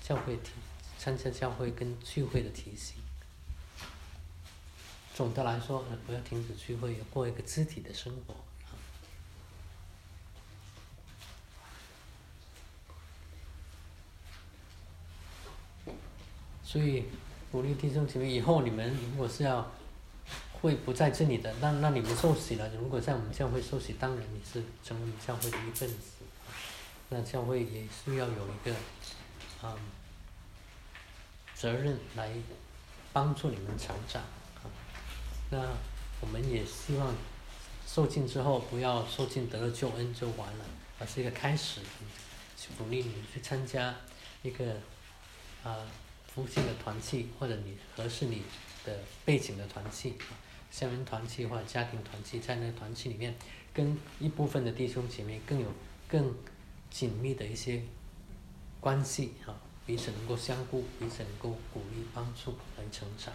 [0.03, 0.51] 教会提
[0.99, 3.00] 参加教会跟聚会的提醒。
[5.13, 8.35] 总的来说，不要停止聚会，要过一个肢体的生活。
[16.63, 17.03] 所以
[17.51, 19.69] 鼓励弟兄姐妹，以后你们如果是要
[20.53, 26.23] 会不在这里的，那那你们受洗了，如果在我们教会受洗，当然你是成为我们教会的一份子。
[27.09, 28.73] 那教会也需要有一个，
[29.63, 29.77] 嗯，
[31.53, 32.31] 责任来
[33.11, 34.23] 帮助你们成长。
[35.51, 35.59] 那
[36.21, 37.13] 我们也希望
[37.85, 40.65] 受尽之后，不要受尽得了救恩就完了，
[40.97, 41.81] 而是一个开始，
[42.57, 43.93] 去鼓励你去参加
[44.43, 44.77] 一个
[45.61, 45.75] 啊
[46.25, 48.43] 福建的团契，或者你合适你
[48.85, 50.31] 的背景的团契啊，
[50.71, 53.35] 校园团契或者家庭团契，在那团契里面，
[53.73, 55.67] 跟一部分的弟兄姐妹更有
[56.07, 56.33] 更
[56.89, 57.83] 紧密的一些
[58.79, 63.33] 关系啊，彼此能够相顾，彼此能够鼓励帮助来成长。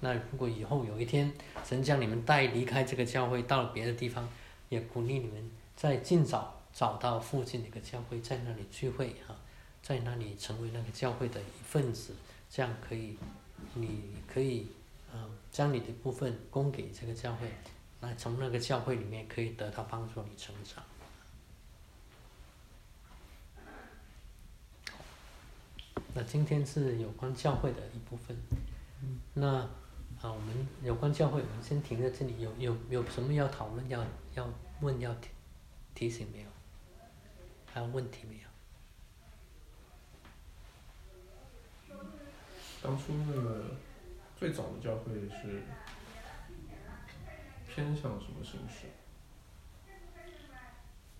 [0.00, 1.32] 那如果以后有一天
[1.64, 4.28] 神将你们带离开这个教会，到了别的地方，
[4.68, 9.34] 也鼓励你们在尽早找到附近的一个教会，在那里聚会啊，
[9.82, 12.14] 在那里成为那个教会的一份子，
[12.50, 13.16] 这样可以，
[13.74, 14.68] 你可以
[15.10, 17.48] 啊、呃将你的部分供给这个教会，
[18.00, 20.84] 那从那个教会里面可以得到帮助你成长。
[26.12, 28.36] 那今天是有关教会的一部分。
[29.34, 29.68] 那
[30.26, 32.40] 啊，我们有关教会，我们先停在这里。
[32.40, 35.28] 有有有什么要讨论、要要问、要提
[35.94, 36.48] 提醒没有？
[37.72, 38.48] 还有问题没有？
[42.82, 43.66] 当初那个
[44.36, 45.62] 最早的教会是
[47.72, 48.86] 偏向什么形式？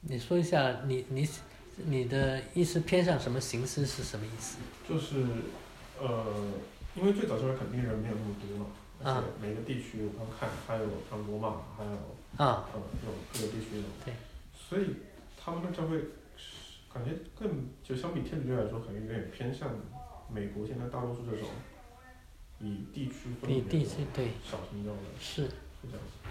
[0.00, 1.28] 你说一下，你你
[1.76, 4.58] 你的意思偏向什么形式是什么意思？
[4.88, 5.24] 就是
[6.00, 6.50] 呃，
[6.96, 8.66] 因为最早教会肯定人没有那么多嘛，
[9.02, 11.90] 而且每个地区我刚看还有像罗马，还有
[12.36, 13.82] 啊，呃有各个地区有。
[14.04, 14.14] 对。
[14.54, 14.96] 所以
[15.36, 15.98] 他们的教会
[16.92, 19.70] 感觉更就相比天主教来说，可能有点偏向
[20.32, 21.48] 美国现在大多数这种
[22.60, 24.28] 以地区分以地区对。
[24.44, 25.48] 小型教的，是。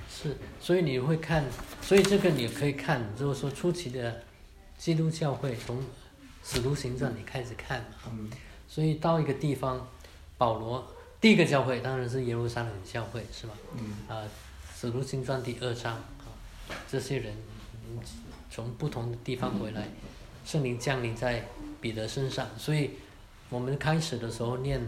[0.10, 1.46] 是，所以你会看，
[1.82, 4.22] 所以这个你可以看，如果说初期的
[4.78, 5.82] 基督教会从
[6.44, 8.30] 使徒行传你开始看嘛，嗯
[8.68, 9.88] 所以到一个地方，
[10.38, 10.86] 保罗
[11.26, 13.54] 第一个教会当然是耶路撒冷教会是吧？
[13.76, 14.22] 嗯啊，
[14.80, 16.30] 使徒行传第二章啊，
[16.88, 17.34] 这些人
[17.90, 17.98] 嗯
[18.52, 19.88] 从不同的地方回来，
[20.46, 21.44] 圣灵降临在
[21.82, 22.92] 彼得身上，所以
[23.50, 24.80] 我们开始的时候念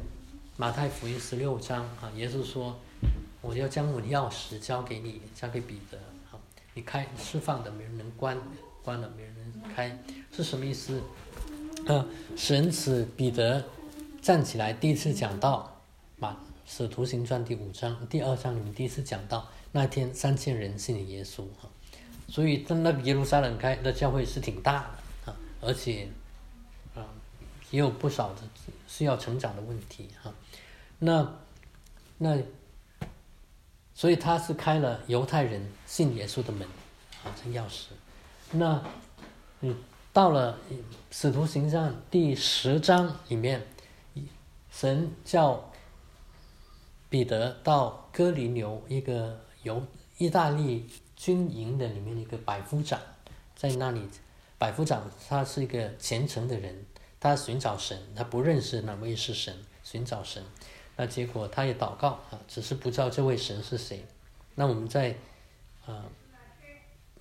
[0.57, 2.79] 马太福音十六章啊，耶稣说
[3.41, 5.97] 我要将我的钥匙交给你，交给彼得
[6.29, 6.37] 啊，
[6.75, 8.37] 你开释放的没人能关，
[8.83, 9.99] 关了没人能开，
[10.31, 11.01] 是什么意思？
[11.87, 13.65] 呃，神使彼得
[14.21, 15.76] 站起来第一次讲到
[16.19, 21.69] 马使徒行传第五章第二章里面第一次讲到那天三千人信耶稣哈，
[22.27, 24.79] 所以在那个耶路撒冷开的教会是挺大
[25.25, 26.09] 的啊，而且
[26.95, 27.05] 啊
[27.69, 28.41] 也有不少的
[28.87, 30.33] 需要成长的问题哈，
[30.97, 31.35] 那
[32.17, 32.35] 那
[33.93, 36.67] 所以他是开了犹太人信耶稣的门
[37.23, 37.89] 啊，这钥匙，
[38.51, 38.83] 那
[39.61, 39.77] 嗯
[40.11, 40.57] 到了
[41.11, 43.61] 使徒行传第十章里面，
[44.71, 45.66] 神叫
[47.09, 49.81] 彼得到哥尼流一个由
[50.17, 52.99] 意大利军营的里面一个百夫长，
[53.55, 54.07] 在那里，
[54.57, 56.85] 百夫长他是一个虔诚的人，
[57.19, 60.43] 他寻找神，他不认识哪位是神，寻找神，
[60.95, 64.05] 那结果他也祷告啊，只是不知道这位神是谁。
[64.55, 65.15] 那我们在
[65.85, 66.03] 啊、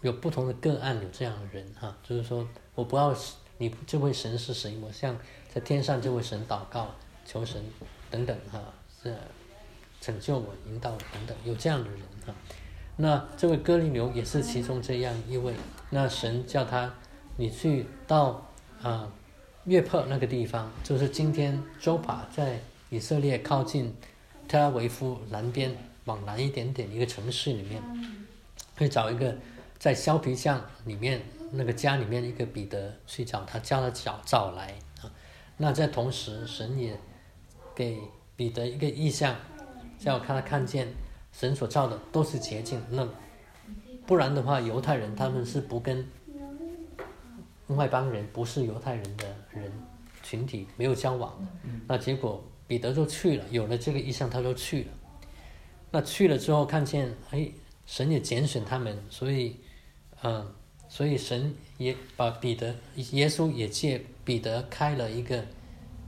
[0.00, 3.14] 有不同的个案有这样的人哈、就是说我不知道
[3.58, 5.16] 你这位神是谁，我向
[5.52, 6.92] 在天上这位神祷告，
[7.24, 7.62] 求神
[8.10, 8.60] 等等哈、
[9.02, 9.16] 是
[10.06, 12.32] 拯救我、引导我等等，有这样的人哈、
[12.94, 15.52] 那这位哥利流也是其中这样一位。
[15.90, 16.94] 那神叫他，
[17.36, 18.46] 你去到
[18.80, 19.12] 啊
[19.64, 23.92] 约帕那个地方，就是今天周帕在以色列靠近
[24.46, 27.82] 特拉维夫南边往南一点点一个城市里面，
[28.78, 29.36] 去找一个
[29.76, 35.10] 在削皮匠里面那个家里面一个彼得去找他，叫他找找来啊。
[35.56, 36.96] 那在同时，神也
[37.74, 37.98] 给
[38.36, 39.34] 彼得一个意象，
[40.06, 40.86] 叫他看见
[41.32, 42.80] 神所造的都是洁净。
[42.88, 43.04] 那
[44.06, 46.06] 不然的话，犹太人他们是不跟
[47.66, 49.72] 外邦人不是犹太人的人
[50.22, 51.48] 群体没有交往的。
[51.88, 54.88] 那结果彼得就去了，有了这个意向，他就去了。
[55.90, 57.50] 那去了之后，看见哎，
[57.84, 59.56] 神也拣选他们，所以，
[60.22, 60.46] 嗯，
[60.88, 65.44] 所以神也把彼得，耶稣也借彼得开了一个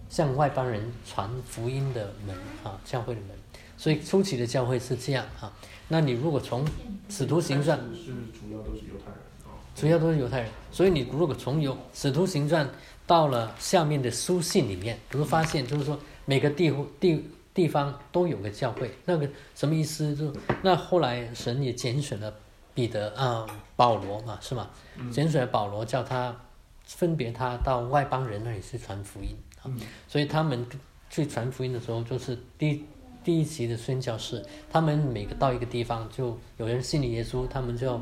[0.08, 3.30] 向外邦人传福音的门啊，教会的门。
[3.78, 5.50] 所以初期的教会是这样啊。
[5.88, 6.66] 那你如果从
[7.08, 9.56] 使徒行传，是主要都是犹太人啊。
[9.74, 12.68] 主要都是犹太人，所以你如果从有使徒行传
[13.06, 20.14] 到了下面的书信里面，你会发现就是说每个地地地方都有个教会，那个什么意思？
[20.14, 20.30] 就
[20.62, 22.34] 那后来神也拣选了
[22.74, 24.68] 彼得啊、保罗嘛，是吗？
[25.10, 26.36] 拣选了保罗，叫他
[26.84, 29.30] 分别他到外邦人那里去传福音
[29.62, 29.64] 啊。
[29.64, 30.66] 嗯所以他们
[31.08, 32.84] 去传福音的时候，就是第
[33.24, 38.00] 第一级的宣教士，他们每个到一个地方，就有人信了耶稣，他们就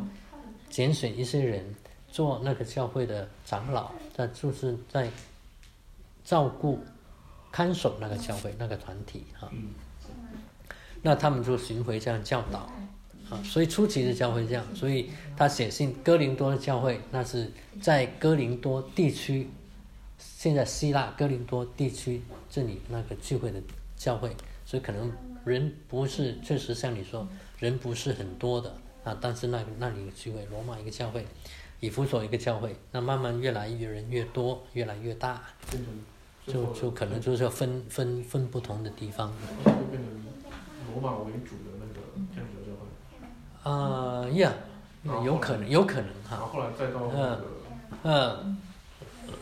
[0.71, 1.65] 拣选一些人
[2.11, 5.11] 做那个教会的长老，那就是在
[6.25, 6.81] 照顾、
[7.51, 9.49] 看守那个教会那个团体啊。
[9.53, 9.75] 嗯
[11.03, 12.69] 那他们就巡回这样教导
[13.31, 17.49] 啊，所以初期的教会这样，所以他写信哥林多的教会，那是
[17.81, 19.49] 在哥林多地区，
[20.19, 23.63] 现在希腊哥林多地区这里那个聚会的
[23.97, 24.35] 教会，
[24.67, 25.11] 所以可能
[25.45, 27.27] 人不是，确实像你说，
[27.61, 28.75] 人不是很多的
[29.05, 31.25] 啊，但是那那里有聚会，罗马一个教会，
[31.79, 35.41] 以弗所一个教会，那慢慢越来越人越多，越来越大，
[36.49, 39.33] 就就可能就是要分分分不同的地方。
[39.65, 40.11] 就变成
[40.93, 42.01] 罗马为主的那个
[42.35, 44.53] 天主教教会，啊呀，
[45.25, 46.31] 有可能，有可能哈。
[46.33, 47.45] 然后后来再到那个
[48.03, 48.57] 呃，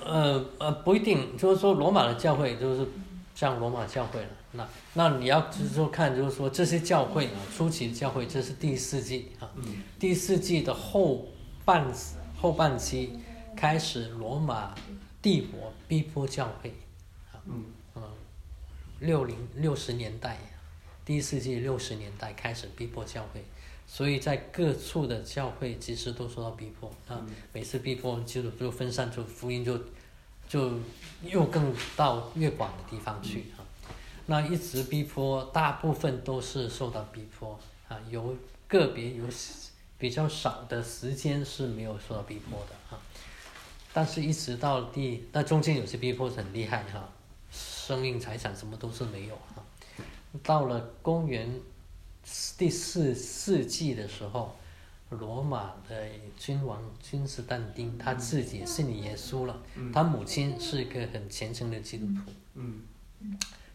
[0.05, 2.87] 呃呃，不一定，就是说罗马的教会就是
[3.35, 4.29] 像罗马教会了。
[4.57, 9.83] 那那你要就是说看，就是说这些教会啊，初期的教会，这是第四纪啊，嗯。
[9.99, 11.27] 第四纪的后
[11.65, 11.93] 半
[12.41, 13.19] 后半期
[13.57, 14.75] 开始，罗马
[15.21, 16.73] 帝国逼迫教会，
[17.33, 17.43] 啊。
[17.47, 17.65] 嗯，
[19.01, 20.39] 六零六十年代，
[21.05, 23.45] 第一世纪六十年代开始逼迫教会，
[23.89, 26.91] 所以在各处的教会其实都受到逼迫。
[27.09, 27.27] 那嗯。
[27.53, 29.77] 每次逼迫就就分散，就福音就
[30.49, 30.71] 就
[31.23, 33.64] 又更到越广的地方去啊。
[34.27, 37.59] 那一直逼迫，大部分都是受到逼迫
[37.89, 39.25] 啊，有个别有
[39.99, 43.01] 比较少的时间是没有受到逼迫的啊。
[43.93, 47.09] 但是，一直到第那中间有些逼迫是很厉害哈，
[47.53, 49.63] 生命财产什么都是没有哈。
[50.43, 51.61] 到了公元
[52.59, 54.57] 第四世纪的时候，
[55.11, 59.63] 罗马的君王君士坦丁他自己信耶稣了，
[59.93, 62.83] 他母亲是一个很虔诚的基督徒，嗯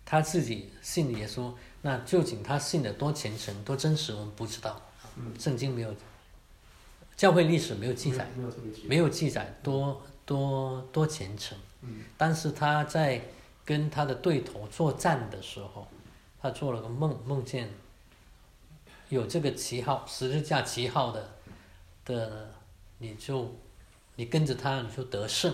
[0.09, 1.53] 他自己信耶稣，
[1.83, 4.81] 那究竟他信的多虔诚、多真实，我们不知道，
[5.15, 5.95] 嗯，圣经没有，
[7.15, 8.27] 教会历史没有记载。
[8.85, 12.01] 没有记载多多多虔诚，嗯。
[12.17, 13.21] 但是他在
[13.63, 15.87] 跟他的对头作战的时候，
[16.41, 17.69] 他做了个梦，梦见
[19.09, 21.29] 有这个旗号十字架旗号的
[22.03, 22.51] 的，
[22.97, 23.53] 你就
[24.15, 25.53] 你跟着他你就得胜，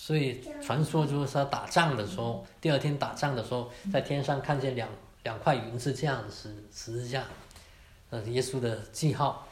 [0.00, 4.88] 所以传说就是他打仗的时候，第二天打仗的时候，在天上看见两
[5.24, 7.24] 两块云是这样子十十字架，
[8.10, 9.48] 呃，耶稣的记号，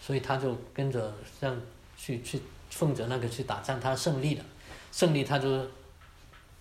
[0.00, 1.60] 所以他就跟着这样
[1.96, 4.44] 去去奉着那个去打仗，他胜利了，
[4.92, 5.66] 胜利他就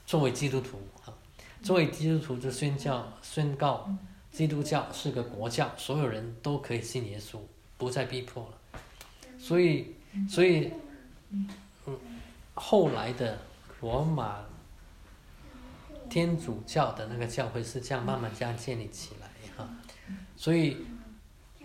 [0.07, 1.13] 作为基督徒啊，
[1.61, 3.88] 作为基督徒就宣教宣告
[4.32, 7.38] 基督教是个国教，所有人都可以信耶稣，
[7.77, 8.82] 不再逼迫了。
[9.38, 9.95] 所以，
[10.27, 10.73] 所以，
[11.30, 11.47] 嗯，
[12.60, 13.38] 后来的
[13.80, 14.39] 罗马
[16.10, 19.70] 天主教的那个教会是这样慢慢这样建立起来哈，
[20.36, 20.78] 所以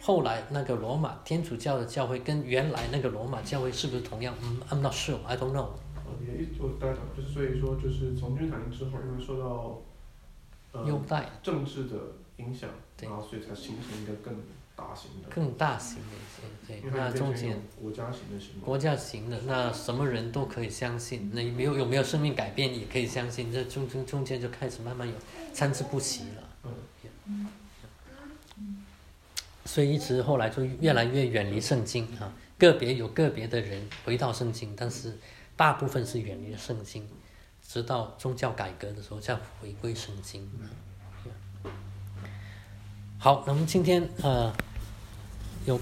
[0.01, 4.35] 后来那个罗马天主教的教会跟原来那个罗马教会是不是同样？
[4.43, 5.71] 嗯，I'm not sure, I don't know。
[5.97, 9.81] 呃，也一我大概懂，就是所以说就是从君士坦丁之后，因为受到
[10.73, 11.97] 呃优待政治的
[12.37, 14.35] 影响，对然后所以才形成一个更
[14.77, 18.61] 大型的，更大型的一些，对，那中间国家型的行。
[18.61, 25.15] 国家型的，那什么人都可以相信，那没有有没有生命改变也可以相信，这中中中间就开始慢慢有
[25.53, 26.43] 参差不齐了。
[27.27, 27.49] 嗯
[29.65, 35.17] 所以一直后来就越来越远离圣经啊，个别有个别的人回到圣经，但是
[35.57, 37.09] 大部分是远离圣经，
[37.67, 40.51] 直到宗教改革的时候再回归圣经。
[43.25, 44.53] 好，那么今天呃